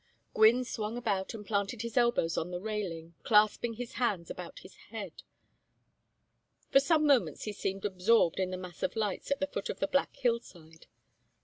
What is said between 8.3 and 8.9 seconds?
in the mass